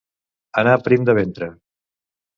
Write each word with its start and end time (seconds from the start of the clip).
Anar 0.61 0.73
prim 0.87 1.05
de 1.11 1.15
ventre. 1.19 1.51